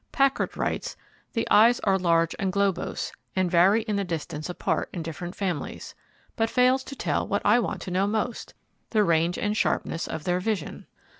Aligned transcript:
Packard 0.11 0.57
writes: 0.57 0.97
"The 1.33 1.47
eyes 1.51 1.79
are 1.81 1.99
large 1.99 2.35
and 2.39 2.51
globose 2.51 3.11
and 3.35 3.51
vary 3.51 3.83
in 3.83 3.97
the 3.97 4.03
distance 4.03 4.49
apart 4.49 4.89
in 4.91 5.03
different 5.03 5.35
families": 5.35 5.93
but 6.35 6.49
fails 6.49 6.83
to 6.85 6.95
tell 6.95 7.27
what 7.27 7.43
I 7.45 7.59
want 7.59 7.83
to 7.83 7.91
know 7.91 8.07
most: 8.07 8.55
the 8.89 9.03
range 9.03 9.37
and 9.37 9.55
sharpness 9.55 10.07
of 10.07 10.23
their 10.23 10.39
vision. 10.39 10.87